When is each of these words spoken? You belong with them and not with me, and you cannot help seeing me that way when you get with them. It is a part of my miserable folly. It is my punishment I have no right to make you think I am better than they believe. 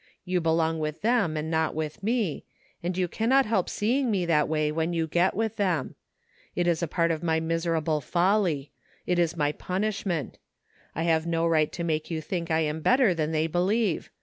You 0.25 0.41
belong 0.41 0.79
with 0.79 1.01
them 1.01 1.37
and 1.37 1.51
not 1.51 1.75
with 1.75 2.01
me, 2.01 2.43
and 2.81 2.97
you 2.97 3.07
cannot 3.07 3.45
help 3.45 3.69
seeing 3.69 4.09
me 4.09 4.25
that 4.25 4.47
way 4.49 4.71
when 4.71 4.93
you 4.93 5.05
get 5.05 5.35
with 5.35 5.57
them. 5.57 5.93
It 6.55 6.65
is 6.65 6.81
a 6.81 6.87
part 6.87 7.11
of 7.11 7.21
my 7.21 7.39
miserable 7.39 8.01
folly. 8.01 8.71
It 9.05 9.19
is 9.19 9.37
my 9.37 9.51
punishment 9.51 10.39
I 10.95 11.03
have 11.03 11.27
no 11.27 11.45
right 11.45 11.71
to 11.73 11.83
make 11.83 12.09
you 12.09 12.19
think 12.19 12.49
I 12.49 12.61
am 12.61 12.81
better 12.81 13.13
than 13.13 13.31
they 13.31 13.45
believe. 13.45 14.09